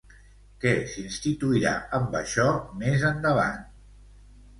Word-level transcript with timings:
Què 0.61 0.69
s'instituirà 0.93 1.73
amb 1.97 2.15
això 2.21 2.45
més 2.85 3.05
endavant? 3.11 3.61